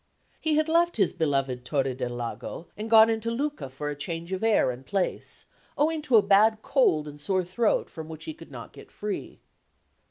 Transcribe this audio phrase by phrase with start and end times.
[0.39, 4.33] He had left his beloved Torre del Lago and gone into Lucca for a change
[4.33, 5.45] of air and place,
[5.77, 9.41] owing to a bad cold and sore throat from which he could not get free.